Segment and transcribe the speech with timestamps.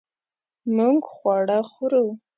[0.75, 2.03] مونږ خواړه خورو